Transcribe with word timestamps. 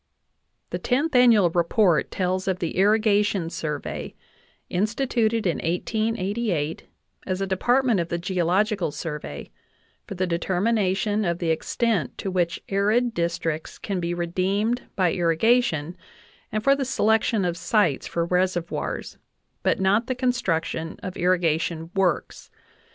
The 0.71 0.79
Tenth 0.79 1.15
Annual 1.15 1.51
Report 1.51 2.09
tells 2.09 2.47
of 2.47 2.57
the 2.57 2.75
Irrigation 2.75 3.51
Survey, 3.51 4.15
in 4.67 4.85
stituted 4.85 5.45
in 5.45 5.57
1888, 5.57 6.87
as 7.27 7.39
a 7.39 7.45
department 7.45 7.99
of 7.99 8.09
the 8.09 8.17
Geological 8.17 8.89
Survey, 8.89 9.51
for 10.07 10.15
the 10.15 10.25
determination 10.25 11.23
of 11.23 11.37
the 11.37 11.51
extent 11.51 12.17
to 12.17 12.31
which 12.31 12.59
arid 12.67 13.13
districts 13.13 13.77
can 13.77 13.99
be 13.99 14.15
redeemed 14.15 14.81
by 14.95 15.13
irrigation 15.13 15.95
and 16.51 16.63
for 16.63 16.75
the 16.75 16.83
selection 16.83 17.45
of 17.45 17.55
sites 17.55 18.07
for 18.07 18.25
reservoirs, 18.25 19.19
but 19.61 19.79
not 19.79 20.07
the 20.07 20.15
construction 20.15 20.97
of 21.03 21.15
irrigation 21.15 21.91
works. 21.93 22.49